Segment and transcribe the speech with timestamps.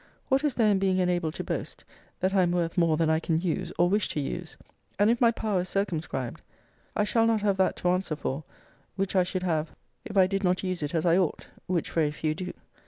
[0.29, 1.83] What is there in being enabled to boast,
[2.21, 4.57] that I am worth more than I can use, or wish to use?
[4.97, 6.41] And if my power is circumscribed,
[6.95, 8.43] I shall not have that to answer for,
[8.95, 12.09] which I should have, if I did not use it as I ought: which very
[12.09, 12.51] few do.